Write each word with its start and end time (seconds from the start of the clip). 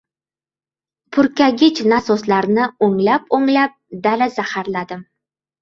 Purkagich 1.17 1.83
nasoslarni 1.93 2.65
o‘nglab-o‘nglab 2.89 3.79
dala 4.09 4.33
zaharladim. 4.39 5.09